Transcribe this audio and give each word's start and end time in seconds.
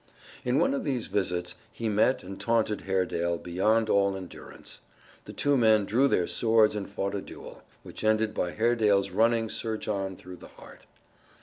On 0.43 0.57
one 0.57 0.73
of 0.73 0.83
these 0.83 1.05
visits 1.05 1.53
he 1.71 1.87
met 1.87 2.23
and 2.23 2.41
taunted 2.41 2.81
Haredale 2.87 3.37
beyond 3.37 3.87
all 3.87 4.15
endurance. 4.17 4.81
The 5.25 5.31
two 5.33 5.55
men 5.55 5.85
drew 5.85 6.07
their 6.07 6.25
swords 6.25 6.73
and 6.73 6.89
fought 6.89 7.13
a 7.13 7.21
duel, 7.21 7.61
which 7.83 8.03
ended 8.03 8.33
by 8.33 8.49
Haredale's 8.49 9.11
running 9.11 9.47
Sir 9.47 9.77
John 9.77 10.15
through 10.15 10.37
the 10.37 10.47
heart. 10.47 10.87